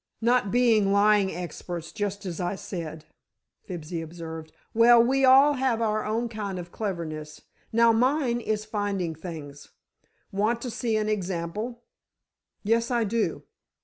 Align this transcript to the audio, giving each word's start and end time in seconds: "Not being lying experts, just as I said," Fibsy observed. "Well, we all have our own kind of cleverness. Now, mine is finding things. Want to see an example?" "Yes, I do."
"Not 0.19 0.49
being 0.49 0.91
lying 0.91 1.31
experts, 1.31 1.91
just 1.91 2.25
as 2.25 2.39
I 2.41 2.55
said," 2.55 3.05
Fibsy 3.65 4.01
observed. 4.01 4.51
"Well, 4.73 4.99
we 5.03 5.23
all 5.25 5.53
have 5.53 5.79
our 5.79 6.03
own 6.03 6.27
kind 6.27 6.57
of 6.57 6.71
cleverness. 6.71 7.41
Now, 7.71 7.91
mine 7.91 8.39
is 8.41 8.65
finding 8.65 9.13
things. 9.13 9.69
Want 10.31 10.59
to 10.63 10.71
see 10.71 10.97
an 10.97 11.07
example?" 11.07 11.83
"Yes, 12.63 12.89
I 12.89 13.03
do." 13.03 13.43